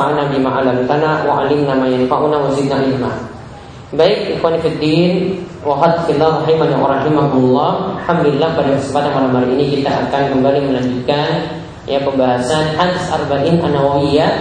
wanfa'na 0.00 0.32
bima 0.32 0.50
'allamtana 0.56 1.28
wa 1.28 1.44
'allimna 1.44 1.76
ma 1.76 1.84
yanfa'una 1.84 2.36
wa 2.40 2.48
zidna 2.56 2.80
ilma. 2.80 3.12
Baik, 3.92 4.38
ikhwan 4.38 4.56
fillah 4.64 5.36
wa 5.60 5.76
hadfillah 5.76 6.40
rahimani 6.40 6.74
wa 6.78 6.88
rahimakumullah. 6.88 7.70
Alhamdulillah 8.00 8.48
pada 8.56 8.70
kesempatan 8.80 9.10
malam 9.12 9.32
hari 9.36 9.48
ini 9.60 9.64
kita 9.76 10.08
akan 10.08 10.22
kembali 10.32 10.60
melanjutkan 10.72 11.30
ya 11.84 12.00
pembahasan 12.00 12.80
hadis 12.80 13.04
arba'in 13.12 13.60
an-nawawiyah 13.60 14.32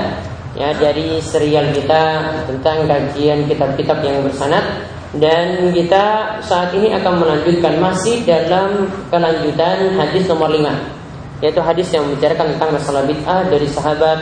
ya 0.56 0.70
dari 0.78 1.20
serial 1.20 1.76
kita 1.76 2.04
tentang 2.46 2.88
kajian 2.88 3.50
kitab-kitab 3.50 4.00
yang 4.06 4.22
bersanad 4.22 4.86
dan 5.18 5.74
kita 5.74 6.38
saat 6.46 6.70
ini 6.78 6.94
akan 6.94 7.26
melanjutkan 7.26 7.82
masih 7.82 8.22
dalam 8.22 8.86
kelanjutan 9.10 9.98
hadis 9.98 10.30
nomor 10.30 10.54
5 10.54 11.42
yaitu 11.42 11.62
hadis 11.64 11.88
yang 11.90 12.06
membicarakan 12.06 12.54
tentang 12.54 12.70
masalah 12.76 13.02
bid'ah 13.08 13.48
dari 13.50 13.66
sahabat 13.66 14.20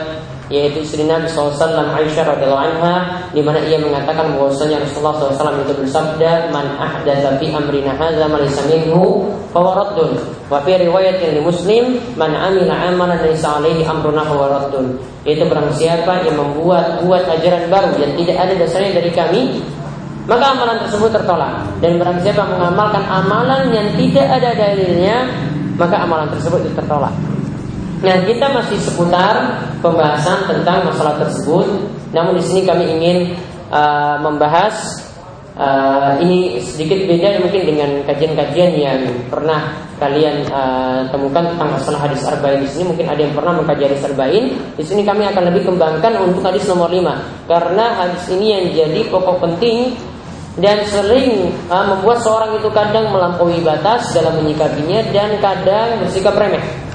yaitu 0.48 0.80
istri 0.80 1.04
Nabi 1.04 1.28
SAW 1.28 1.52
Aisyah 1.92 2.24
radhiallahu 2.24 2.64
anha 2.72 2.94
di 3.36 3.44
mana 3.44 3.60
ia 3.68 3.76
mengatakan 3.76 4.32
bahwasanya 4.32 4.80
Rasulullah 4.80 5.20
SAW 5.20 5.60
itu 5.60 5.72
bersabda 5.76 6.48
man 6.48 6.64
ahdatsa 6.80 7.36
fi 7.36 7.52
amrina 7.52 7.92
hadza 7.96 8.24
ma 8.24 8.40
laysa 8.40 8.64
minhu 8.64 9.28
fa 9.52 9.60
raddun. 9.60 10.16
Wa 10.48 10.64
fi 10.64 10.80
riwayatin 10.80 11.36
li 11.36 11.40
Muslim 11.44 12.00
man 12.16 12.32
amila 12.32 12.74
amalan 12.80 13.20
laysa 13.20 13.60
alaihi 13.60 13.84
amruna 13.84 14.24
fa 14.24 14.34
raddun. 14.48 14.96
Itu 15.28 15.44
barang 15.44 15.68
siapa 15.76 16.24
yang 16.24 16.40
membuat 16.40 17.04
buat 17.04 17.28
ajaran 17.28 17.68
baru 17.68 17.92
yang 18.00 18.16
tidak 18.16 18.36
ada 18.40 18.52
dasarnya 18.56 18.92
dari 18.96 19.12
kami 19.12 19.42
maka 20.28 20.44
amalan 20.52 20.76
tersebut 20.84 21.12
tertolak. 21.12 21.60
Dan 21.84 22.00
barang 22.00 22.24
siapa 22.24 22.48
mengamalkan 22.48 23.04
amalan 23.04 23.68
yang 23.68 23.88
tidak 24.00 24.26
ada 24.32 24.56
dalilnya 24.56 25.28
maka 25.76 26.00
amalan 26.00 26.28
tersebut 26.32 26.64
itu 26.64 26.72
tertolak 26.72 27.12
Nah, 27.98 28.16
kita 28.22 28.46
masih 28.54 28.78
seputar 28.78 29.58
pembahasan 29.82 30.46
tentang 30.46 30.86
masalah 30.86 31.18
tersebut. 31.18 31.66
Namun 32.14 32.38
di 32.38 32.42
sini 32.46 32.62
kami 32.62 32.86
ingin 32.86 33.34
uh, 33.74 34.22
membahas 34.22 35.02
uh, 35.58 36.14
ini 36.22 36.62
sedikit 36.62 36.94
beda 37.10 37.42
mungkin 37.42 37.62
dengan 37.66 37.90
kajian-kajian 38.06 38.70
yang 38.78 39.00
pernah 39.26 39.82
kalian 39.98 40.46
uh, 40.46 41.10
temukan 41.10 41.42
tentang 41.50 41.74
masalah 41.74 42.06
hadis 42.06 42.22
arba'in 42.22 42.62
di 42.62 42.70
sini 42.70 42.94
mungkin 42.94 43.06
ada 43.10 43.18
yang 43.18 43.34
pernah 43.34 43.52
mengkaji 43.58 43.82
hadis 43.90 44.02
arba'in. 44.06 44.44
Di 44.78 44.84
sini 44.86 45.02
kami 45.02 45.26
akan 45.26 45.42
lebih 45.50 45.66
kembangkan 45.66 46.22
untuk 46.22 46.46
hadis 46.46 46.70
nomor 46.70 46.88
5 46.94 47.50
karena 47.50 47.84
hadis 47.98 48.24
ini 48.30 48.46
yang 48.54 48.64
jadi 48.78 49.00
pokok 49.10 49.42
penting 49.42 49.98
dan 50.62 50.86
sering 50.86 51.50
uh, 51.66 51.98
membuat 51.98 52.22
seorang 52.22 52.62
itu 52.62 52.70
kadang 52.70 53.10
melampaui 53.10 53.58
batas 53.58 54.14
dalam 54.14 54.38
menyikapinya 54.38 55.02
dan 55.10 55.34
kadang 55.42 55.98
bersikap 55.98 56.38
remeh. 56.38 56.87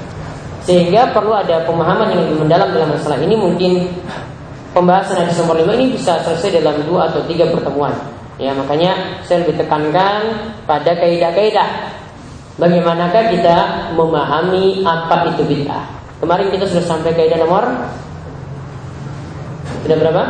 Sehingga 0.64 1.12
perlu 1.12 1.36
ada 1.36 1.60
pemahaman 1.68 2.08
yang 2.16 2.20
lebih 2.24 2.40
mendalam 2.40 2.72
dalam 2.72 2.88
masalah 2.96 3.20
ini. 3.20 3.36
Mungkin 3.36 3.72
pembahasan 4.72 5.20
hadis 5.20 5.36
nomor 5.36 5.60
5 5.60 5.76
ini 5.76 5.92
bisa 5.92 6.24
selesai 6.24 6.64
dalam 6.64 6.80
dua 6.88 7.12
atau 7.12 7.20
tiga 7.28 7.44
pertemuan. 7.52 7.92
Ya 8.40 8.50
makanya 8.56 9.20
saya 9.28 9.44
lebih 9.44 9.60
tekankan 9.60 10.50
pada 10.64 10.96
kaidah-kaidah. 10.96 11.94
Bagaimanakah 12.58 13.22
kita 13.34 13.56
memahami 13.98 14.82
apa 14.86 15.30
itu 15.30 15.42
bid'ah? 15.42 15.84
Kemarin 16.22 16.48
kita 16.48 16.64
sudah 16.70 16.84
sampai 16.86 17.12
kaidah 17.12 17.38
nomor? 17.44 17.62
Sudah 19.84 19.96
berapa? 20.00 20.22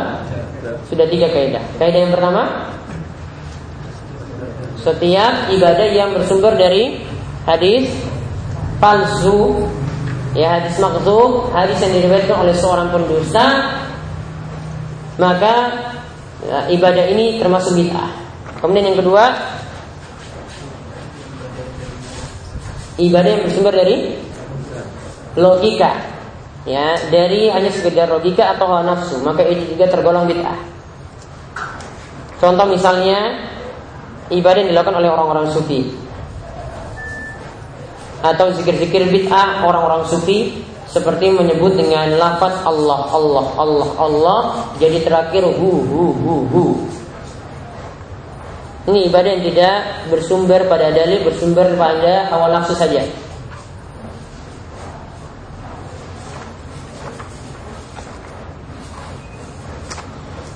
Sudah 0.91 1.05
tiga 1.07 1.31
kaidah. 1.31 1.63
Kaidah 1.79 1.99
yang 2.05 2.13
pertama? 2.13 2.75
Setiap 4.83 5.49
ibadah 5.49 5.87
yang 5.89 6.13
bersumber 6.13 6.53
dari 6.59 7.01
hadis 7.47 7.89
palsu 8.77 9.65
ya 10.35 10.59
hadis 10.59 10.75
makzub, 10.83 11.49
hadis 11.55 11.79
yang 11.79 11.95
diriwayatkan 11.95 12.37
oleh 12.37 12.53
seorang 12.53 12.91
pendusta, 12.91 13.45
maka 15.15 15.53
ya, 16.43 16.59
ibadah 16.75 17.05
ini 17.07 17.39
termasuk 17.39 17.79
bid'ah. 17.79 18.11
Kemudian 18.59 18.91
yang 18.91 18.99
kedua, 18.99 19.23
ibadah 22.99 23.29
yang 23.31 23.41
bersumber 23.47 23.73
dari 23.73 24.19
logika, 25.39 25.91
ya 26.67 26.99
dari 27.07 27.47
hanya 27.47 27.71
sekedar 27.71 28.11
logika 28.11 28.59
atau 28.59 28.67
hawa 28.67 28.83
nafsu, 28.83 29.23
maka 29.23 29.47
itu 29.47 29.71
juga 29.71 29.87
tergolong 29.87 30.27
bid'ah. 30.27 30.59
Contoh 32.35 32.67
misalnya 32.67 33.47
ibadah 34.27 34.59
yang 34.67 34.69
dilakukan 34.75 34.99
oleh 34.99 35.09
orang-orang 35.09 35.47
sufi 35.55 36.04
atau 38.33 38.49
zikir-zikir 38.55 39.05
bid'ah 39.11 39.61
orang-orang 39.61 40.07
sufi 40.09 40.65
seperti 40.89 41.29
menyebut 41.29 41.77
dengan 41.77 42.09
lafaz 42.17 42.55
Allah 42.65 43.05
Allah 43.11 43.45
Allah 43.59 43.89
Allah 43.99 44.41
jadi 44.81 45.03
terakhir 45.05 45.43
hu 45.45 45.69
hu 45.85 46.03
hu 46.13 46.35
hu. 46.49 46.63
Ini 48.85 49.09
ibadah 49.09 49.29
yang 49.33 49.43
tidak 49.49 49.75
bersumber 50.13 50.61
pada 50.69 50.93
dalil 50.93 51.25
bersumber 51.25 51.73
pada 51.73 52.29
awal 52.29 52.53
nafsu 52.53 52.77
saja. 52.77 53.01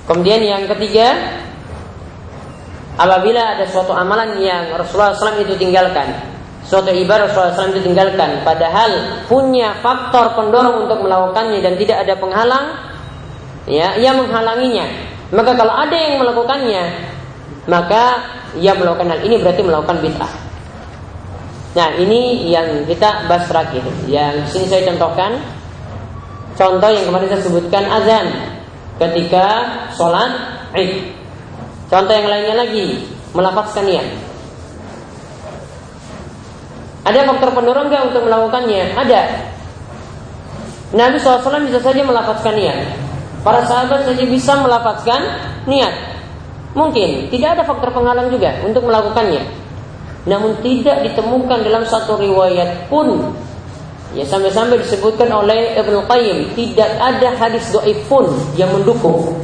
Kemudian 0.06 0.42
yang 0.42 0.66
ketiga 0.66 1.14
Apabila 3.00 3.56
ada 3.56 3.64
suatu 3.64 3.96
amalan 3.96 4.36
yang 4.44 4.76
Rasulullah 4.76 5.16
SAW 5.16 5.40
itu 5.40 5.56
tinggalkan 5.56 6.20
suatu 6.70 6.94
ibadah 6.94 7.26
Rasulullah 7.26 7.58
SAW 7.58 7.74
ditinggalkan. 7.82 8.46
Padahal 8.46 9.26
punya 9.26 9.74
faktor 9.82 10.38
pendorong 10.38 10.86
untuk 10.86 11.02
melakukannya 11.02 11.58
dan 11.58 11.74
tidak 11.74 12.06
ada 12.06 12.14
penghalang 12.14 12.66
ya 13.66 13.98
ia 13.98 14.14
menghalanginya. 14.14 14.86
Maka 15.34 15.58
kalau 15.58 15.74
ada 15.74 15.96
yang 15.98 16.22
melakukannya 16.22 16.82
maka 17.66 18.22
ia 18.54 18.72
melakukan 18.78 19.10
hal 19.10 19.20
ini 19.26 19.42
berarti 19.42 19.62
melakukan 19.66 19.98
bid'ah. 19.98 20.32
Nah 21.70 21.88
ini 21.98 22.50
yang 22.50 22.86
kita 22.86 23.26
bahas 23.26 23.50
terakhir 23.50 23.82
yang 24.06 24.46
sini 24.46 24.70
saya 24.70 24.86
contohkan. 24.94 25.42
Contoh 26.54 26.90
yang 26.92 27.08
kemarin 27.08 27.26
saya 27.34 27.42
sebutkan 27.42 27.84
azan. 27.88 28.26
Ketika 29.00 29.46
sholat 29.96 30.30
id. 30.76 31.14
Contoh 31.88 32.14
yang 32.14 32.28
lainnya 32.30 32.54
lagi 32.62 33.00
melafazkan 33.32 33.86
niat 33.86 34.29
ada 37.10 37.26
faktor 37.26 37.50
pendorong 37.52 37.90
nggak 37.90 38.02
untuk 38.14 38.22
melakukannya? 38.26 38.94
Ada. 38.94 39.20
Nabi 40.90 41.22
SAW 41.22 41.66
bisa 41.70 41.78
saja 41.78 42.02
melafazkan 42.02 42.54
niat. 42.54 42.78
Para 43.46 43.62
sahabat 43.66 44.06
saja 44.06 44.24
bisa 44.26 44.58
melafazkan 44.58 45.20
niat. 45.66 45.94
Mungkin 46.74 47.30
tidak 47.30 47.58
ada 47.58 47.62
faktor 47.66 47.90
penghalang 47.90 48.30
juga 48.30 48.62
untuk 48.62 48.86
melakukannya. 48.86 49.42
Namun 50.26 50.58
tidak 50.62 51.02
ditemukan 51.06 51.66
dalam 51.66 51.82
satu 51.86 52.18
riwayat 52.20 52.86
pun 52.92 53.34
Ya 54.10 54.26
sampai-sampai 54.26 54.82
disebutkan 54.82 55.30
oleh 55.30 55.78
Ibnu 55.78 56.02
Qayyim 56.10 56.58
tidak 56.58 56.90
ada 56.98 57.30
hadis 57.38 57.70
doif 57.70 57.94
pun 58.10 58.26
yang 58.58 58.66
mendukung. 58.74 59.38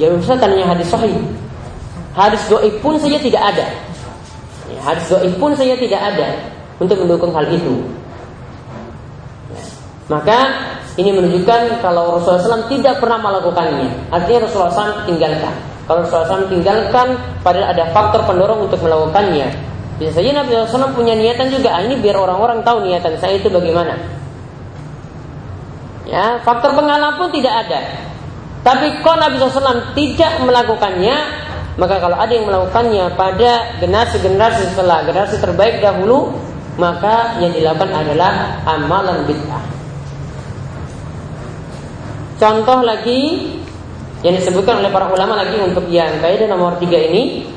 Jadi 0.00 0.16
misalnya 0.16 0.48
tanya 0.48 0.64
hadis 0.72 0.88
sahih. 0.88 1.12
Hadis 2.16 2.40
doif 2.48 2.72
pun 2.80 2.96
saja 2.96 3.20
tidak 3.20 3.52
ada. 3.52 3.68
Ya, 4.72 4.80
hadis 4.80 5.04
doif 5.12 5.36
pun 5.36 5.52
saja 5.52 5.76
tidak 5.76 6.00
ada 6.00 6.55
untuk 6.80 6.96
mendukung 7.02 7.32
hal 7.32 7.48
itu. 7.48 7.84
Maka 10.06 10.38
ini 10.96 11.10
menunjukkan 11.12 11.82
kalau 11.82 12.16
Rasulullah 12.16 12.62
SAW 12.62 12.70
tidak 12.72 13.02
pernah 13.02 13.18
melakukannya. 13.20 14.08
Artinya 14.08 14.46
Rasulullah 14.46 14.72
SAW 14.72 15.04
tinggalkan. 15.04 15.54
Kalau 15.86 15.98
Rasulullah 16.06 16.28
SAW 16.30 16.50
tinggalkan, 16.50 17.06
padahal 17.42 17.74
ada 17.74 17.84
faktor 17.90 18.22
pendorong 18.24 18.70
untuk 18.70 18.80
melakukannya. 18.80 19.50
Bisa 19.96 20.12
saja 20.12 20.30
Nabi 20.40 20.56
SAW 20.56 20.94
punya 20.96 21.16
niatan 21.16 21.48
juga. 21.50 21.76
Ah, 21.76 21.82
ini 21.82 21.98
biar 21.98 22.16
orang-orang 22.16 22.62
tahu 22.62 22.84
niatan 22.84 23.16
saya 23.18 23.40
itu 23.40 23.48
bagaimana. 23.48 23.96
Ya, 26.06 26.38
faktor 26.46 26.76
penghalang 26.78 27.18
pun 27.18 27.34
tidak 27.34 27.66
ada. 27.66 27.80
Tapi 28.62 29.02
kalau 29.02 29.18
Nabi 29.20 29.36
SAW 29.42 29.94
tidak 29.94 30.32
melakukannya, 30.42 31.16
maka 31.76 32.00
kalau 32.00 32.16
ada 32.16 32.32
yang 32.32 32.48
melakukannya 32.48 33.04
pada 33.14 33.78
generasi-generasi 33.82 34.74
setelah 34.74 35.04
generasi 35.04 35.36
terbaik 35.38 35.84
dahulu, 35.84 36.34
maka 36.76 37.40
yang 37.40 37.52
dilakukan 37.56 37.88
adalah 37.92 38.60
amalan 38.68 39.24
bid'ah. 39.24 39.64
Contoh 42.36 42.84
lagi 42.84 43.48
yang 44.20 44.36
disebutkan 44.36 44.84
oleh 44.84 44.92
para 44.92 45.08
ulama 45.08 45.40
lagi 45.40 45.56
untuk 45.56 45.88
yang 45.88 46.20
kaidah 46.20 46.52
nomor 46.52 46.76
tiga 46.76 47.00
ini, 47.00 47.48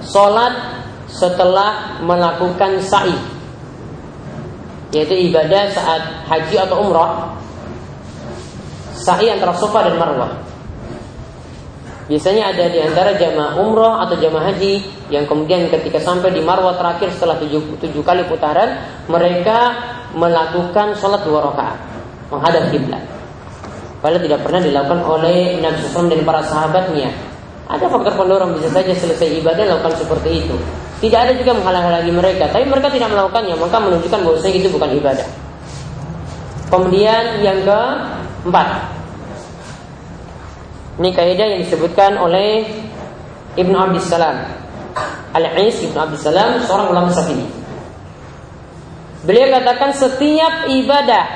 sholat 0.00 0.80
setelah 1.12 2.00
melakukan 2.00 2.80
sa'i, 2.80 3.16
yaitu 4.96 5.28
ibadah 5.28 5.68
saat 5.76 6.24
haji 6.24 6.56
atau 6.56 6.76
umrah, 6.88 7.36
sa'i 8.96 9.28
antara 9.28 9.52
sofa 9.60 9.92
dan 9.92 10.00
marwah. 10.00 10.45
Biasanya 12.06 12.54
ada 12.54 12.70
di 12.70 12.78
antara 12.78 13.18
jamaah 13.18 13.58
umroh 13.58 13.98
atau 13.98 14.14
jamaah 14.14 14.54
haji 14.54 14.78
yang 15.10 15.26
kemudian 15.26 15.66
ketika 15.66 15.98
sampai 15.98 16.30
di 16.30 16.38
Marwah 16.38 16.78
terakhir 16.78 17.10
setelah 17.10 17.34
tujuh, 17.42 17.82
tujuh 17.82 18.02
kali 18.06 18.22
putaran, 18.30 18.78
mereka 19.10 19.74
melakukan 20.14 20.94
sholat 20.94 21.26
dua 21.26 21.50
rakaat 21.50 21.78
menghadap 22.30 22.70
kiblat. 22.70 23.02
Padahal 23.98 24.22
tidak 24.22 24.40
pernah 24.46 24.60
dilakukan 24.62 25.00
oleh 25.02 25.58
Nabi 25.58 25.82
SAW 25.82 26.06
dan 26.06 26.22
para 26.22 26.46
sahabatnya. 26.46 27.10
Ada 27.66 27.90
faktor 27.90 28.14
pendorong 28.14 28.54
bisa 28.54 28.70
saja 28.70 28.94
selesai 28.94 29.42
ibadah 29.42 29.66
lakukan 29.66 29.98
seperti 29.98 30.46
itu. 30.46 30.54
Tidak 31.02 31.18
ada 31.18 31.34
juga 31.34 31.58
menghalang-halangi 31.58 32.12
mereka, 32.14 32.46
tapi 32.54 32.70
mereka 32.70 32.86
tidak 32.94 33.10
melakukannya, 33.10 33.58
maka 33.58 33.76
menunjukkan 33.82 34.20
bahwa 34.22 34.38
itu 34.46 34.68
bukan 34.70 34.90
ibadah. 34.94 35.28
Kemudian 36.70 37.42
yang 37.42 37.58
keempat, 37.66 38.95
ini 40.96 41.12
kaidah 41.12 41.46
yang 41.52 41.60
disebutkan 41.60 42.16
oleh 42.16 42.64
Ibnu 43.56 43.76
Abdus 43.76 44.08
Salam. 44.08 44.48
Al-Is 45.36 45.84
Ibnu 45.84 45.98
Abdus 46.00 46.24
Salam 46.24 46.56
seorang 46.64 46.88
ulama 46.88 47.12
Syafi'i. 47.12 47.44
Beliau 49.28 49.52
katakan 49.60 49.92
setiap 49.92 50.64
ibadah 50.70 51.26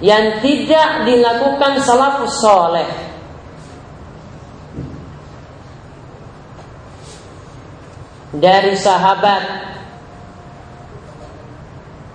yang 0.00 0.40
tidak 0.40 1.08
dilakukan 1.08 1.80
salafus 1.84 2.38
soleh 2.40 2.88
dari 8.36 8.76
sahabat 8.76 9.42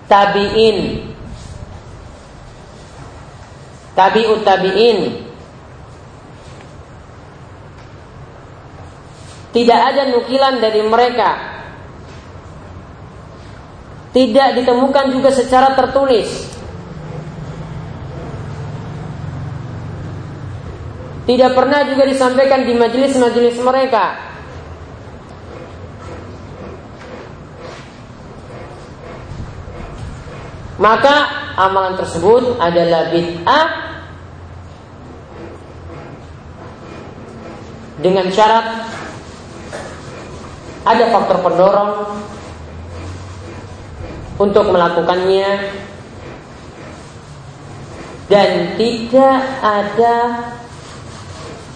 tabiin 0.06 1.11
tabiut 4.02 4.42
tabiin. 4.42 5.30
Tidak 9.52 9.80
ada 9.94 10.10
nukilan 10.10 10.58
dari 10.58 10.82
mereka. 10.82 11.30
Tidak 14.10 14.48
ditemukan 14.58 15.06
juga 15.14 15.30
secara 15.30 15.78
tertulis. 15.78 16.50
Tidak 21.22 21.50
pernah 21.54 21.86
juga 21.86 22.02
disampaikan 22.02 22.66
di 22.66 22.74
majelis-majelis 22.74 23.56
mereka. 23.62 24.34
Maka 30.82 31.16
amalan 31.54 31.94
tersebut 31.94 32.58
adalah 32.58 33.12
bid'ah 33.14 33.91
dengan 38.02 38.26
syarat 38.28 38.66
ada 40.82 41.04
faktor 41.14 41.38
pendorong 41.46 41.90
untuk 44.42 44.74
melakukannya 44.74 45.70
dan 48.26 48.74
tidak 48.74 49.38
ada 49.62 50.14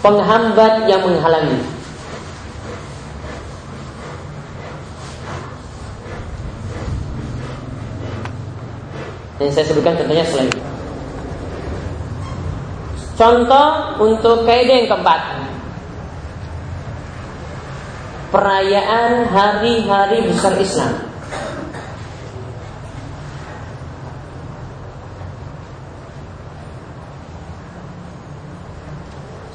penghambat 0.02 0.90
yang 0.90 1.02
menghalangi. 1.06 1.62
Dan 9.37 9.52
saya 9.52 9.69
sebutkan 9.69 10.00
contohnya 10.00 10.25
selain. 10.25 10.49
Contoh 13.17 13.69
untuk 14.00 14.49
kaidah 14.49 14.75
yang 14.81 14.88
keempat. 14.88 15.46
Perayaan 18.37 19.33
hari-hari 19.33 20.29
besar 20.29 20.61
Islam. 20.61 21.17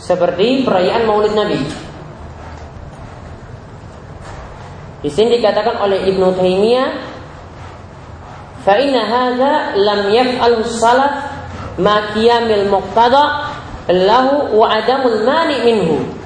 seperti 0.02 0.68
perayaan 0.68 1.08
Maulid 1.08 1.32
Nabi. 1.32 1.56
Di 5.06 5.10
sini 5.14 5.40
dikatakan 5.40 5.80
oleh 5.80 6.04
Ibnu 6.12 6.36
Taimiyah, 6.36 6.90
"Fa 8.68 8.76
inna 8.76 9.08
hadza 9.08 9.54
lam 9.80 10.02
yaf'al 10.12 10.68
salaf 10.68 11.16
ma 11.80 12.12
qiyamil 12.12 12.68
muqtada 12.68 13.56
lahu 13.88 14.52
wa 14.52 14.68
adamul 14.68 15.24
mani 15.24 15.58
minhu." 15.64 16.21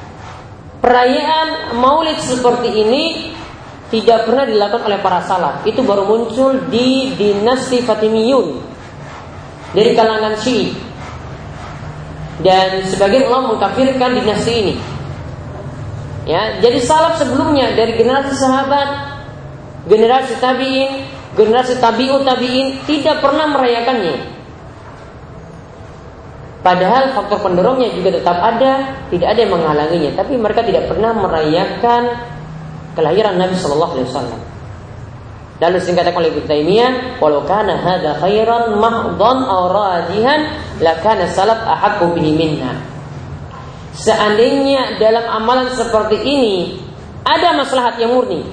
Perayaan 0.84 1.78
Maulid 1.80 2.20
seperti 2.22 2.70
ini 2.70 3.04
tidak 3.90 4.28
pernah 4.28 4.44
dilakukan 4.44 4.86
oleh 4.86 5.00
para 5.00 5.24
salaf. 5.24 5.64
Itu 5.64 5.82
baru 5.86 6.04
muncul 6.06 6.68
di 6.68 7.16
dinasti 7.16 7.82
Fatimiyun 7.86 8.60
dari 9.72 9.92
kalangan 9.96 10.36
Syi'i 10.40 10.72
dan 12.44 12.84
sebagian 12.84 13.32
ulama 13.32 13.56
mengkafirkan 13.56 14.12
dinasti 14.20 14.52
ini. 14.52 14.76
Ya, 16.26 16.58
jadi 16.58 16.82
salaf 16.82 17.22
sebelumnya 17.22 17.78
dari 17.78 17.96
generasi 17.96 18.34
sahabat, 18.34 19.22
generasi 19.86 20.42
tabiin, 20.42 21.06
generasi 21.38 21.78
tabiut 21.78 22.26
tabiin 22.26 22.82
tidak 22.90 23.22
pernah 23.22 23.46
merayakannya. 23.54 24.35
Padahal 26.66 27.14
faktor 27.14 27.46
pendorongnya 27.46 27.94
juga 27.94 28.18
tetap 28.18 28.42
ada, 28.42 28.98
tidak 29.14 29.38
ada 29.38 29.40
yang 29.46 29.54
menghalanginya. 29.54 30.18
Tapi 30.18 30.34
mereka 30.34 30.66
tidak 30.66 30.90
pernah 30.90 31.14
merayakan 31.14 32.10
kelahiran 32.98 33.38
Nabi 33.38 33.54
Shallallahu 33.54 33.94
Alaihi 33.94 34.10
Wasallam. 34.10 34.42
Lalu 35.62 35.78
dikatakan 35.78 36.20
oleh 36.20 36.30
Ibnu 36.34 36.44
Taimiyah, 36.50 36.92
"Walau 37.22 37.46
kana 37.46 37.78
hadza 37.78 38.18
khairan 38.18 38.82
mahdhan 38.82 39.38
aw 39.46 39.62
rajihan, 39.70 40.42
lakana 40.82 41.30
salaf 41.30 41.70
minna." 42.18 42.82
Seandainya 43.96 44.98
dalam 44.98 45.24
amalan 45.32 45.70
seperti 45.70 46.18
ini 46.18 46.82
ada 47.24 47.56
maslahat 47.56 47.96
yang 48.02 48.12
murni 48.12 48.44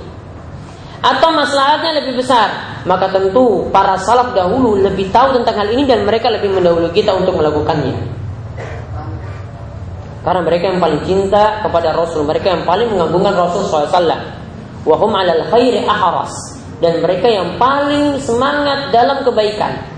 atau 1.02 1.34
maslahatnya 1.34 1.98
lebih 2.04 2.22
besar, 2.22 2.71
maka 2.82 3.10
tentu 3.14 3.70
para 3.70 3.94
salaf 3.98 4.34
dahulu 4.34 4.78
lebih 4.80 5.10
tahu 5.14 5.38
tentang 5.38 5.62
hal 5.62 5.68
ini 5.70 5.86
dan 5.86 6.02
mereka 6.02 6.30
lebih 6.30 6.50
mendahului 6.50 6.90
kita 6.90 7.14
untuk 7.14 7.38
melakukannya. 7.38 7.94
Karena 10.22 10.40
mereka 10.46 10.70
yang 10.70 10.78
paling 10.78 11.02
cinta 11.02 11.58
kepada 11.66 11.98
Rasul, 11.98 12.22
mereka 12.22 12.54
yang 12.54 12.62
paling 12.62 12.86
mengagungkan 12.94 13.34
Rasul 13.34 13.66
SAW. 13.66 14.22
Wahum 14.82 15.14
alal 15.14 15.46
khairi 15.50 15.86
ahras 15.86 16.58
dan 16.82 16.98
mereka 16.98 17.30
yang 17.30 17.54
paling 17.58 18.18
semangat 18.18 18.90
dalam 18.90 19.22
kebaikan. 19.22 19.91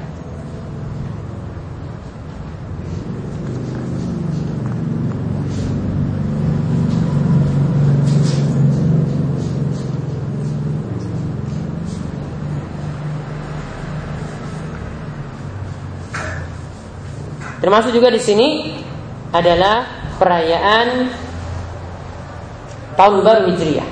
Termasuk 17.64 17.96
juga 17.96 18.12
di 18.12 18.20
sini 18.20 18.76
adalah 19.32 19.88
perayaan 20.20 21.08
tahun 22.92 23.16
baru 23.24 23.48
Hijriah. 23.48 23.88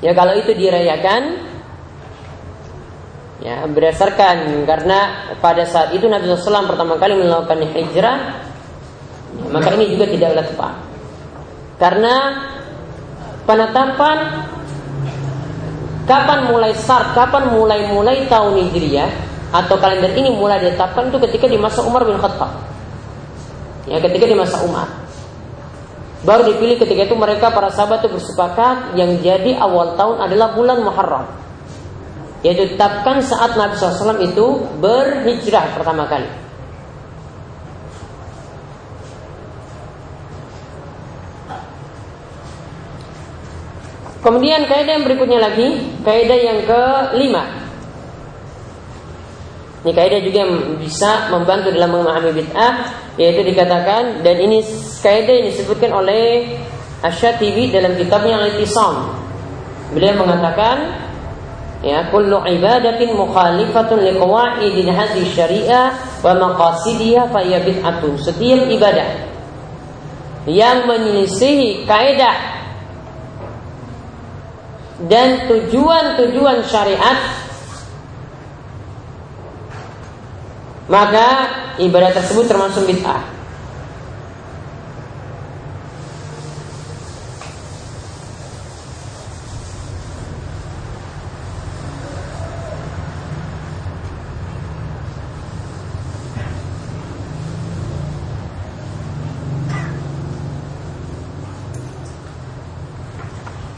Ya 0.00 0.12
kalau 0.16 0.32
itu 0.40 0.56
dirayakan 0.56 1.52
ya 3.44 3.68
berdasarkan 3.68 4.64
karena 4.64 5.28
pada 5.44 5.68
saat 5.68 5.92
itu 5.92 6.08
Nabi 6.08 6.32
SAW 6.32 6.64
pertama 6.64 6.96
kali 6.96 7.12
melakukan 7.12 7.60
hijrah 7.76 8.18
ya, 9.36 9.48
maka 9.52 9.68
ini 9.76 9.96
juga 9.96 10.08
tidaklah 10.08 10.44
tepat 10.48 10.74
karena 11.76 12.14
penetapan 13.44 14.18
kapan 16.04 16.52
mulai 16.52 16.72
start 16.76 17.16
kapan 17.16 17.52
mulai 17.52 17.88
mulai 17.88 18.28
tahun 18.28 18.60
hijriah 18.68 19.10
atau 19.54 19.78
kalender 19.78 20.12
ini 20.16 20.34
mulai 20.34 20.60
ditetapkan 20.60 21.08
itu 21.08 21.18
ketika 21.30 21.46
di 21.46 21.58
masa 21.58 21.80
Umar 21.86 22.02
bin 22.04 22.18
Khattab 22.18 22.50
ya 23.88 24.00
ketika 24.00 24.24
di 24.28 24.36
masa 24.36 24.60
Umar 24.64 25.04
Baru 26.24 26.48
dipilih 26.48 26.80
ketika 26.80 27.04
itu 27.04 27.16
mereka 27.20 27.52
para 27.52 27.68
sahabat 27.68 28.00
itu 28.00 28.16
bersepakat 28.16 28.96
yang 28.96 29.20
jadi 29.20 29.60
awal 29.60 29.92
tahun 29.92 30.24
adalah 30.24 30.56
bulan 30.56 30.80
Muharram. 30.80 31.28
Yaitu 32.40 32.64
ditetapkan 32.64 33.20
saat 33.20 33.56
Nabi 33.60 33.76
SAW 33.76 34.20
itu 34.24 34.64
berhijrah 34.80 35.76
pertama 35.76 36.08
kali. 36.08 36.28
Kemudian 44.24 44.64
kaidah 44.64 44.96
yang 44.96 45.04
berikutnya 45.04 45.36
lagi, 45.36 45.84
kaidah 46.00 46.38
yang 46.40 46.58
kelima. 46.64 47.44
Ini 49.84 49.92
kaidah 49.92 50.20
juga 50.24 50.48
yang 50.48 50.80
bisa 50.80 51.28
membantu 51.28 51.68
dalam 51.68 51.92
memahami 51.92 52.32
bid'ah 52.32 53.04
yaitu 53.20 53.44
dikatakan 53.44 54.24
dan 54.24 54.36
ini 54.40 54.64
kaidah 55.04 55.44
yang 55.44 55.46
disebutkan 55.52 55.92
oleh 55.92 56.56
Asy-Syatibi 57.04 57.68
dalam 57.68 57.92
kitabnya 58.00 58.40
Al-Ittisam 58.40 59.12
Beliau 59.92 60.24
mengatakan 60.24 61.04
ya 61.84 62.08
kullu 62.08 62.40
ibadatin 62.48 63.12
mukhalifatun 63.12 64.08
liqawaidin 64.08 64.88
hadhihi 64.88 65.36
syariah 65.36 65.92
wa 66.24 66.32
maqasidiha 66.32 67.28
fa 67.28 67.44
bid'atun. 67.44 68.16
Setiap 68.16 68.64
ibadah 68.72 69.08
yang 70.48 70.88
menyelisihi 70.88 71.84
kaidah 71.84 72.53
dan 75.10 75.50
tujuan-tujuan 75.50 76.62
syariat 76.70 77.18
maka 80.86 81.28
ibadah 81.80 82.12
tersebut 82.12 82.44
termasuk 82.46 82.86
bid'ah. 82.86 83.33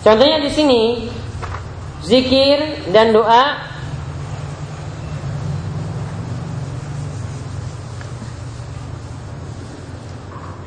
Contohnya 0.06 0.38
di 0.38 0.50
sini 0.54 0.82
zikir 2.06 2.86
dan 2.94 3.10
doa 3.10 3.58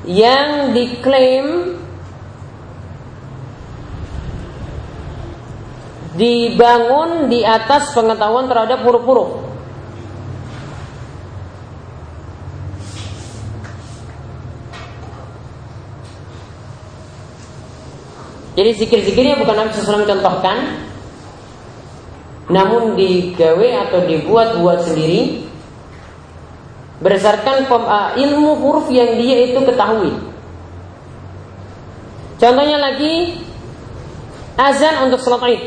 yang 0.04 0.76
diklaim 0.76 1.80
dibangun 6.20 7.32
di 7.32 7.40
atas 7.48 7.96
pengetahuan 7.96 8.52
terhadap 8.52 8.84
huruf-huruf. 8.84 9.49
Jadi 18.60 18.76
zikir-zikirnya 18.76 19.40
bukan 19.40 19.56
Nabi 19.56 19.72
SAW 19.72 20.04
contohkan. 20.04 20.84
Namun 22.52 23.00
digawe 23.00 23.88
atau 23.88 24.04
dibuat-buat 24.04 24.84
sendiri 24.84 25.48
Berdasarkan 27.00 27.72
uh, 27.72 28.12
ilmu 28.20 28.60
huruf 28.60 28.92
yang 28.92 29.16
dia 29.16 29.48
itu 29.48 29.60
ketahui. 29.64 30.12
Contohnya 32.36 32.76
lagi 32.76 33.40
Azan 34.60 35.08
untuk 35.08 35.24
sholat 35.24 35.40
id. 35.48 35.64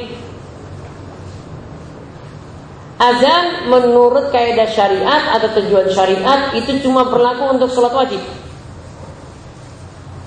Azan 3.01 3.73
menurut 3.73 4.29
kaidah 4.29 4.69
syariat 4.69 5.41
atau 5.41 5.49
tujuan 5.57 5.89
syariat 5.89 6.53
itu 6.53 6.85
cuma 6.85 7.09
berlaku 7.09 7.57
untuk 7.57 7.73
sholat 7.73 7.97
wajib 7.97 8.21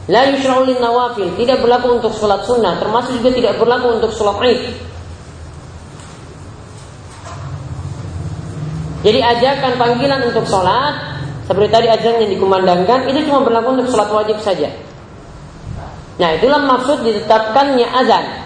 La 0.05 0.29
yushra'u 0.29 0.69
nawafil, 0.69 1.33
tidak 1.33 1.65
berlaku 1.65 1.97
untuk 1.97 2.13
sholat 2.13 2.45
sunnah, 2.45 2.77
termasuk 2.77 3.17
juga 3.17 3.33
tidak 3.33 3.53
berlaku 3.57 3.97
untuk 3.97 4.13
sholat 4.13 4.37
id. 4.45 4.61
Jadi 9.05 9.19
ajakan 9.21 9.73
panggilan 9.77 10.21
untuk 10.29 10.45
sholat 10.49 11.17
seperti 11.45 11.69
tadi 11.69 11.87
ajaran 11.89 12.25
yang 12.25 12.31
dikumandangkan 12.37 13.05
itu 13.05 13.29
cuma 13.29 13.45
berlaku 13.45 13.77
untuk 13.81 13.89
sholat 13.89 14.09
wajib 14.09 14.37
saja. 14.41 14.69
Nah 16.21 16.29
itulah 16.37 16.61
maksud 16.61 17.05
ditetapkannya 17.05 17.85
azan. 17.85 18.44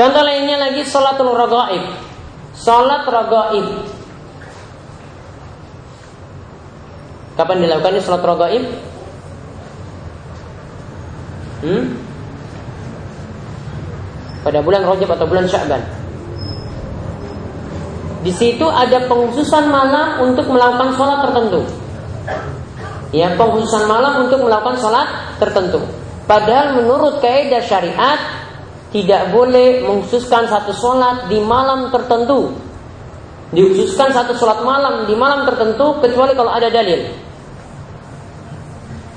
Contoh 0.00 0.24
lainnya 0.24 0.56
lagi 0.56 0.80
sholatul 0.80 1.36
ragaib. 1.36 1.84
Sholat 2.56 3.04
ragaib. 3.04 3.84
Kapan 7.36 7.60
dilakukan 7.60 7.92
ini 7.92 8.00
sholat 8.00 8.24
ragaib? 8.24 8.64
Hmm? 11.60 11.84
Pada 14.40 14.64
bulan 14.64 14.88
Rajab 14.88 15.20
atau 15.20 15.28
bulan 15.28 15.44
Sya'ban. 15.44 15.84
Di 18.24 18.32
situ 18.32 18.64
ada 18.64 19.04
penghususan 19.04 19.68
malam 19.68 20.24
untuk 20.24 20.48
melakukan 20.48 20.96
sholat 20.96 21.28
tertentu. 21.28 21.60
Ya, 23.12 23.36
penghususan 23.36 23.84
malam 23.84 24.24
untuk 24.24 24.48
melakukan 24.48 24.80
sholat 24.80 25.36
tertentu. 25.36 25.84
Padahal 26.24 26.80
menurut 26.80 27.20
kaidah 27.20 27.60
syariat 27.60 28.39
tidak 28.90 29.30
boleh 29.30 29.86
mengkhususkan 29.86 30.50
satu 30.50 30.74
sholat 30.74 31.30
di 31.30 31.38
malam 31.38 31.94
tertentu. 31.94 32.54
Dikhususkan 33.50 34.14
satu 34.14 34.34
sholat 34.34 34.62
malam 34.62 35.06
di 35.06 35.14
malam 35.14 35.46
tertentu 35.46 35.98
kecuali 36.02 36.34
kalau 36.34 36.50
ada 36.50 36.70
dalil. 36.70 37.10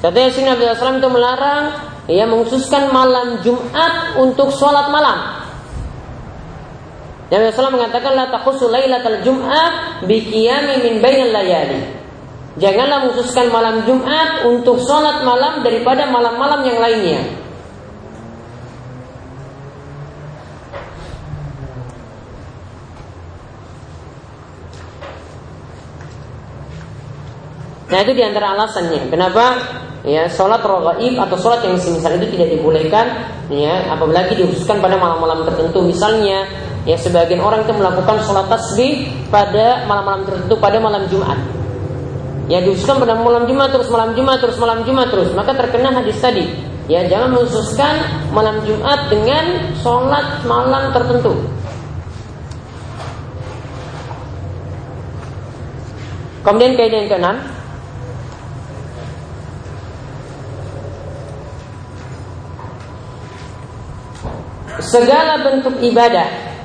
Contohnya 0.02 0.30
sini 0.30 0.52
Nabi 0.52 0.68
SAW 0.68 1.00
itu 1.00 1.10
melarang 1.10 1.64
ia 2.06 2.28
mengkhususkan 2.28 2.92
malam 2.92 3.40
Jumat 3.42 4.20
untuk 4.20 4.52
sholat 4.54 4.92
malam. 4.92 5.42
Nabi 7.34 7.50
SAW 7.50 7.74
mengatakan 7.74 8.14
la 8.14 8.30
taqusu 8.30 8.70
lailatal 8.70 9.26
Jum'ah 9.26 10.06
bi 10.06 10.22
min 10.86 11.02
bainal 11.02 11.34
layali. 11.34 11.82
Janganlah 12.62 13.10
mengkhususkan 13.10 13.50
malam 13.50 13.82
Jumat 13.90 14.46
untuk 14.46 14.78
sholat 14.86 15.26
malam 15.26 15.66
daripada 15.66 16.06
malam-malam 16.06 16.62
yang 16.62 16.78
lainnya. 16.78 17.43
Nah 27.94 28.02
itu 28.02 28.18
di 28.18 28.26
antara 28.26 28.58
alasannya. 28.58 29.06
Kenapa 29.14 29.54
ya 30.02 30.26
sholat 30.26 30.66
rogaib 30.66 31.14
atau 31.14 31.38
sholat 31.38 31.62
yang 31.62 31.78
semisal 31.78 32.18
itu 32.18 32.34
tidak 32.34 32.58
dibolehkan 32.58 33.06
ya 33.54 33.94
apalagi 33.94 34.34
dikhususkan 34.34 34.82
pada 34.82 34.98
malam-malam 34.98 35.46
tertentu. 35.46 35.86
Misalnya 35.86 36.50
ya 36.90 36.98
sebagian 36.98 37.38
orang 37.38 37.70
itu 37.70 37.74
melakukan 37.78 38.26
sholat 38.26 38.50
tasbih 38.50 39.14
pada 39.30 39.86
malam-malam 39.86 40.26
tertentu 40.26 40.58
pada 40.58 40.82
malam 40.82 41.06
Jumat. 41.06 41.38
Ya 42.50 42.66
dikhususkan 42.66 42.98
pada 42.98 43.14
malam 43.14 43.46
Jumat 43.46 43.70
terus 43.70 43.86
malam 43.94 44.18
Jumat 44.18 44.42
terus 44.42 44.58
malam 44.58 44.82
Jumat 44.82 45.14
terus 45.14 45.30
maka 45.38 45.54
terkena 45.54 45.94
hadis 45.94 46.18
tadi. 46.18 46.50
Ya 46.90 47.06
jangan 47.06 47.30
mengkhususkan 47.30 48.26
malam 48.34 48.58
Jumat 48.66 49.06
dengan 49.14 49.70
sholat 49.86 50.42
malam 50.50 50.90
tertentu. 50.90 51.46
Kemudian 56.44 56.76
kaidah 56.76 56.98
yang 57.00 57.08
keenam, 57.08 57.53
segala 64.82 65.44
bentuk 65.44 65.78
ibadah. 65.84 66.56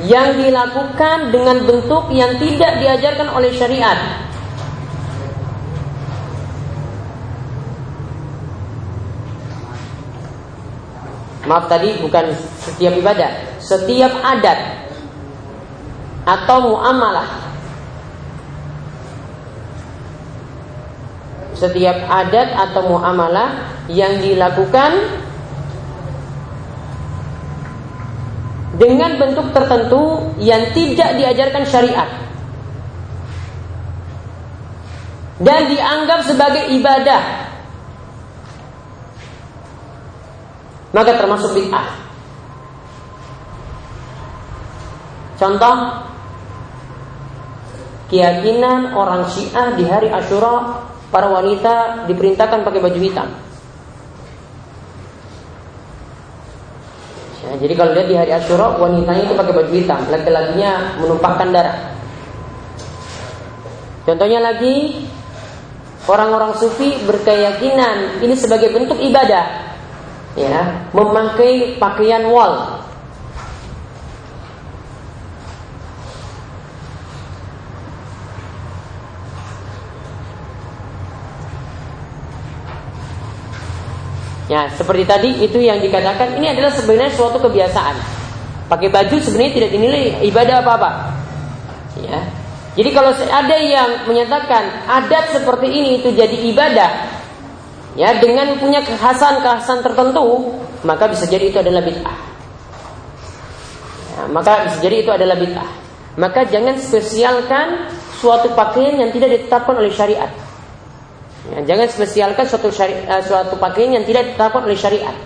Yang 0.00 0.28
dilakukan 0.42 1.28
dengan 1.28 1.62
bentuk 1.68 2.08
yang 2.10 2.40
tidak 2.40 2.72
diajarkan 2.82 3.28
oleh 3.36 3.52
syariat. 3.54 3.98
Maaf 11.44 11.68
tadi 11.68 12.00
bukan 12.00 12.32
setiap 12.64 12.94
ibadah, 12.96 13.30
setiap 13.60 14.12
adat 14.24 14.88
atau 16.24 16.74
muamalah 16.74 17.39
setiap 21.60 22.08
adat 22.08 22.56
atau 22.56 22.88
muamalah 22.88 23.68
yang 23.92 24.16
dilakukan 24.24 24.96
dengan 28.80 29.20
bentuk 29.20 29.52
tertentu 29.52 30.32
yang 30.40 30.72
tidak 30.72 31.20
diajarkan 31.20 31.68
syariat 31.68 32.08
dan 35.36 35.68
dianggap 35.68 36.24
sebagai 36.24 36.72
ibadah 36.80 37.50
maka 40.90 41.14
termasuk 41.14 41.54
bid'ah. 41.54 41.88
Contoh 45.38 45.76
keyakinan 48.10 48.92
orang 48.92 49.24
Syiah 49.30 49.72
di 49.78 49.86
hari 49.86 50.10
Asyura 50.10 50.89
para 51.10 51.26
wanita 51.26 52.06
diperintahkan 52.06 52.62
pakai 52.62 52.80
baju 52.80 52.98
hitam. 53.02 53.28
Ya, 57.40 57.52
jadi 57.58 57.74
kalau 57.74 57.90
lihat 57.98 58.08
di 58.08 58.16
hari 58.16 58.32
Asyura 58.34 58.78
wanitanya 58.78 59.26
itu 59.26 59.34
pakai 59.34 59.54
baju 59.54 59.72
hitam, 59.74 60.00
laki-lakinya 60.06 61.02
menumpahkan 61.02 61.48
darah. 61.50 61.78
Contohnya 64.06 64.38
lagi 64.42 65.06
orang-orang 66.06 66.56
sufi 66.56 66.98
berkeyakinan 67.04 68.22
ini 68.22 68.34
sebagai 68.38 68.70
bentuk 68.70 68.98
ibadah. 69.02 69.70
Ya, 70.38 70.86
memakai 70.94 71.74
pakaian 71.82 72.30
wal. 72.30 72.86
Ya, 84.50 84.66
seperti 84.74 85.06
tadi 85.06 85.30
itu 85.46 85.62
yang 85.62 85.78
dikatakan 85.78 86.34
ini 86.34 86.50
adalah 86.50 86.74
sebenarnya 86.74 87.14
suatu 87.14 87.38
kebiasaan. 87.38 87.94
Pakai 88.66 88.90
baju 88.90 89.14
sebenarnya 89.22 89.52
tidak 89.54 89.70
dinilai 89.70 90.02
ibadah 90.26 90.58
apa-apa. 90.58 90.90
Ya. 92.02 92.18
Jadi 92.74 92.90
kalau 92.90 93.14
ada 93.14 93.56
yang 93.62 94.10
menyatakan 94.10 94.90
adat 94.90 95.38
seperti 95.38 95.70
ini 95.70 96.02
itu 96.02 96.10
jadi 96.10 96.34
ibadah, 96.50 96.90
ya 97.94 98.18
dengan 98.18 98.58
punya 98.58 98.82
kekhasan-kekhasan 98.82 99.86
tertentu, 99.86 100.58
maka 100.82 101.06
bisa 101.06 101.30
jadi 101.30 101.54
itu 101.54 101.58
adalah 101.62 101.86
bid'ah. 101.86 102.18
Ya, 104.10 104.22
maka 104.34 104.66
bisa 104.66 104.78
jadi 104.82 104.96
itu 105.06 105.10
adalah 105.14 105.38
bid'ah. 105.38 105.70
Maka 106.18 106.42
jangan 106.50 106.74
spesialkan 106.74 107.86
suatu 108.18 108.50
pakaian 108.58 108.98
yang 108.98 109.14
tidak 109.14 109.30
ditetapkan 109.30 109.78
oleh 109.78 109.94
syariat. 109.94 110.49
Ya, 111.48 111.64
jangan 111.64 111.88
spesialkan 111.88 112.44
suatu 112.44 112.68
syari, 112.68 113.00
uh, 113.08 113.24
suatu 113.24 113.56
pakaian 113.56 113.96
yang 113.96 114.04
tidak 114.04 114.28
ditetapkan 114.28 114.60
oleh 114.68 114.76
syariat. 114.76 115.16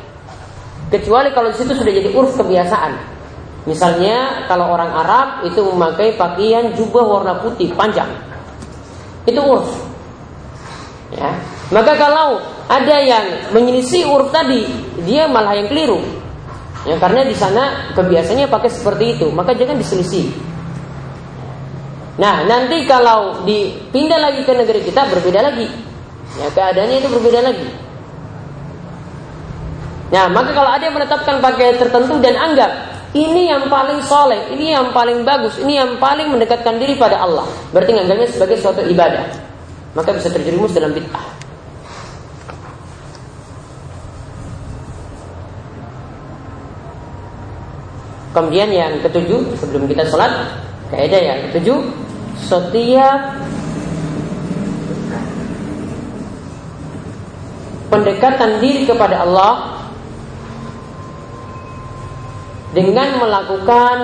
Kecuali 0.95 1.35
kalau 1.35 1.51
di 1.51 1.59
situ 1.59 1.75
sudah 1.75 1.91
jadi 1.91 2.15
urf 2.15 2.39
kebiasaan. 2.39 2.93
Misalnya 3.67 4.47
kalau 4.47 4.71
orang 4.71 4.93
Arab 4.95 5.29
itu 5.49 5.59
memakai 5.59 6.15
pakaian 6.15 6.71
jubah 6.79 7.03
warna 7.03 7.35
putih 7.43 7.75
panjang. 7.75 8.13
Itu 9.27 9.43
urf. 9.43 9.67
Ya. 11.19 11.35
Maka 11.75 11.99
kalau 11.99 12.39
ada 12.71 12.97
yang 13.03 13.51
menyelisih 13.51 14.07
urf 14.07 14.31
tadi, 14.31 14.71
dia 15.03 15.27
malah 15.27 15.59
yang 15.59 15.67
keliru. 15.67 15.99
Ya, 16.85 17.01
karena 17.01 17.25
di 17.25 17.35
sana 17.35 17.91
kebiasaannya 17.97 18.47
pakai 18.47 18.71
seperti 18.71 19.05
itu, 19.19 19.27
maka 19.33 19.57
jangan 19.57 19.81
diselisih. 19.81 20.31
Nah, 22.15 22.47
nanti 22.47 22.87
kalau 22.87 23.43
dipindah 23.43 24.21
lagi 24.23 24.47
ke 24.47 24.53
negeri 24.55 24.87
kita 24.87 25.11
berbeda 25.11 25.41
lagi. 25.43 25.67
Ya 26.35 26.51
keadaannya 26.51 26.97
itu 26.99 27.09
berbeda 27.11 27.41
lagi. 27.47 27.69
Nah, 30.11 30.31
maka 30.31 30.51
kalau 30.55 30.71
ada 30.71 30.83
yang 30.85 30.95
menetapkan 30.95 31.43
pakai 31.43 31.79
tertentu 31.79 32.19
dan 32.23 32.39
anggap 32.39 32.71
ini 33.15 33.47
yang 33.47 33.71
paling 33.71 34.03
soleh, 34.03 34.51
ini 34.51 34.75
yang 34.75 34.91
paling 34.91 35.23
bagus, 35.23 35.59
ini 35.63 35.79
yang 35.79 35.99
paling 36.03 36.35
mendekatkan 36.35 36.83
diri 36.83 36.99
pada 36.99 37.23
Allah, 37.23 37.47
berarti 37.71 37.95
nganggapnya 37.95 38.27
sebagai 38.27 38.59
suatu 38.59 38.83
ibadah, 38.83 39.31
maka 39.95 40.11
bisa 40.15 40.35
terjerumus 40.35 40.75
dalam 40.75 40.91
bid'ah. 40.91 41.23
Kemudian 48.35 48.67
yang 48.75 48.99
ketujuh 48.99 49.55
sebelum 49.63 49.87
kita 49.87 50.11
sholat, 50.11 50.59
kaidah 50.91 51.23
yang 51.23 51.39
ketujuh, 51.51 51.87
setiap 52.43 53.44
pendekatan 57.89 58.61
diri 58.61 58.89
kepada 58.89 59.25
Allah 59.25 59.53
dengan 62.75 63.23
melakukan 63.23 63.99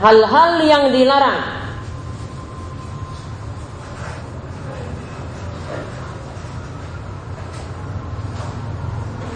hal-hal 0.00 0.50
yang 0.64 0.84
dilarang. 0.92 1.40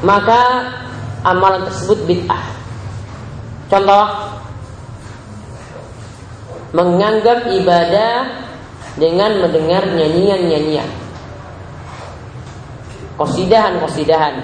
Maka 0.05 0.43
amalan 1.25 1.65
tersebut 1.65 2.05
bid'ah. 2.05 2.45
Contoh 3.73 4.05
menganggap 6.77 7.49
ibadah 7.49 8.45
dengan 9.01 9.41
mendengar 9.41 9.89
nyanyian-nyanyian 9.97 11.04
kosidahan-kosidahan. 13.15 14.35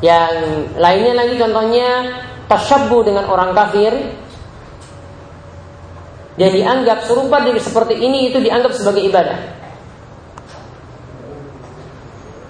Yang 0.00 0.34
lainnya 0.80 1.12
lagi 1.12 1.34
contohnya 1.36 1.88
tasyabbu 2.48 3.04
dengan 3.04 3.28
orang 3.28 3.52
kafir 3.52 3.92
dan 6.40 6.50
dianggap 6.56 7.04
serupa 7.04 7.44
seperti 7.60 8.00
ini 8.00 8.32
itu 8.32 8.40
dianggap 8.40 8.72
sebagai 8.72 9.04
ibadah. 9.04 9.60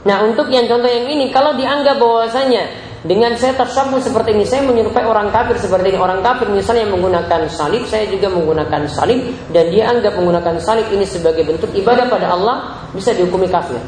Nah 0.07 0.17
untuk 0.25 0.47
yang 0.49 0.71
contoh 0.71 0.89
yang 0.89 1.11
ini 1.11 1.29
kalau 1.35 1.59
dianggap 1.59 1.99
bahwasanya 1.99 2.80
dengan 3.01 3.33
saya 3.33 3.57
tersabu 3.57 3.97
seperti 3.97 4.37
ini, 4.37 4.45
saya 4.45 4.61
menyerupai 4.69 5.09
orang 5.09 5.33
kafir 5.33 5.57
seperti 5.57 5.97
ini. 5.97 5.99
Orang 5.99 6.21
kafir 6.21 6.53
misalnya 6.53 6.85
yang 6.85 7.01
menggunakan 7.01 7.49
salib, 7.49 7.89
saya 7.89 8.05
juga 8.13 8.29
menggunakan 8.29 8.85
salib 8.93 9.25
dan 9.49 9.73
dia 9.73 9.89
anggap 9.89 10.21
menggunakan 10.21 10.61
salib 10.61 10.85
ini 10.93 11.09
sebagai 11.09 11.49
bentuk 11.49 11.73
ibadah 11.73 12.13
pada 12.13 12.37
Allah, 12.37 12.85
bisa 12.93 13.17
dihukumi 13.17 13.49
kafir. 13.49 13.81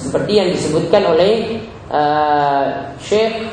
Seperti 0.00 0.40
yang 0.40 0.48
disebutkan 0.48 1.04
oleh 1.04 1.60
uh, 1.92 2.96
Syekh 2.96 3.44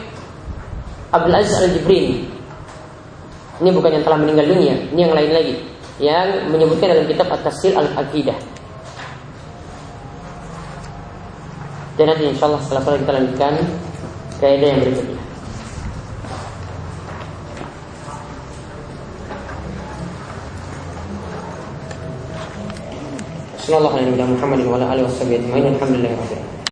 Abdul 1.12 1.36
Aziz 1.36 1.56
Al-Jibrin. 1.60 2.32
Ini 3.60 3.70
bukan 3.76 3.92
yang 3.92 4.04
telah 4.08 4.24
meninggal 4.24 4.48
dunia, 4.56 4.76
ini 4.88 5.00
yang 5.04 5.12
lain 5.12 5.32
lagi. 5.36 5.56
Yang 6.00 6.48
menyebutkan 6.48 6.96
dalam 6.96 7.06
kitab 7.12 7.28
At-Tasil 7.28 7.76
Al-Aqidah. 7.76 8.40
Dan 12.00 12.08
nanti 12.08 12.24
insya 12.24 12.48
Allah 12.48 12.64
setelah 12.64 12.98
kita 12.98 13.12
lanjutkan 13.14 13.54
kaidah 14.42 14.68
yang 14.74 14.82
berikutnya. 14.82 15.22
Sallallahu 23.62 23.94
alaihi 23.94 24.10
wa 24.10 24.18
sallam 24.18 24.34
Muhammadin 24.34 24.66
wa 24.66 24.76
ala 24.82 24.86
alihi 24.98 25.06
wa 25.06 25.14
sahbihi 25.14 25.38
ajma'in. 25.46 25.66
Alhamdulillah 25.78 26.51